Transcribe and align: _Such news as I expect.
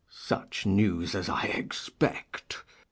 _Such 0.09 0.65
news 0.65 1.13
as 1.13 1.29
I 1.29 1.43
expect. 1.43 2.63